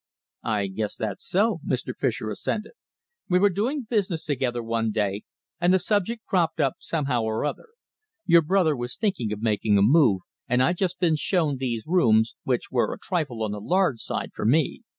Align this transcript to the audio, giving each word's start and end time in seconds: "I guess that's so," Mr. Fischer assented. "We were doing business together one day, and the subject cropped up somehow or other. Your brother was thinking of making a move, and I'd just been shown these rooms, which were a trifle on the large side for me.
"I 0.49 0.65
guess 0.65 0.95
that's 0.95 1.23
so," 1.27 1.59
Mr. 1.63 1.93
Fischer 1.95 2.31
assented. 2.31 2.71
"We 3.29 3.37
were 3.37 3.51
doing 3.51 3.85
business 3.87 4.23
together 4.23 4.63
one 4.63 4.89
day, 4.89 5.25
and 5.59 5.71
the 5.71 5.77
subject 5.77 6.25
cropped 6.25 6.59
up 6.59 6.73
somehow 6.79 7.21
or 7.21 7.45
other. 7.45 7.67
Your 8.25 8.41
brother 8.41 8.75
was 8.75 8.95
thinking 8.97 9.31
of 9.31 9.43
making 9.43 9.77
a 9.77 9.83
move, 9.83 10.21
and 10.49 10.63
I'd 10.63 10.77
just 10.77 10.99
been 10.99 11.17
shown 11.17 11.57
these 11.57 11.83
rooms, 11.85 12.33
which 12.41 12.71
were 12.71 12.91
a 12.95 12.97
trifle 12.97 13.43
on 13.43 13.51
the 13.51 13.61
large 13.61 13.99
side 13.99 14.31
for 14.33 14.43
me. 14.43 14.81